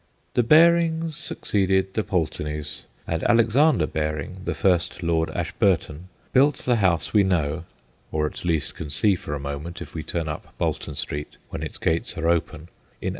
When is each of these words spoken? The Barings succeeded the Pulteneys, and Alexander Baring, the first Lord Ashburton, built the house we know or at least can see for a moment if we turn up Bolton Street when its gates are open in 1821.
The 0.33 0.41
Barings 0.41 1.15
succeeded 1.15 1.93
the 1.93 2.03
Pulteneys, 2.03 2.85
and 3.05 3.21
Alexander 3.23 3.85
Baring, 3.85 4.37
the 4.45 4.55
first 4.55 5.03
Lord 5.03 5.29
Ashburton, 5.29 6.07
built 6.33 6.55
the 6.55 6.77
house 6.77 7.13
we 7.13 7.21
know 7.23 7.65
or 8.11 8.25
at 8.25 8.43
least 8.43 8.73
can 8.73 8.89
see 8.89 9.13
for 9.13 9.35
a 9.35 9.39
moment 9.39 9.79
if 9.79 9.93
we 9.93 10.01
turn 10.01 10.27
up 10.27 10.57
Bolton 10.57 10.95
Street 10.95 11.37
when 11.49 11.61
its 11.61 11.77
gates 11.77 12.13
are 12.17 12.25
open 12.27 12.61
in 12.65 13.09
1821. 13.09 13.09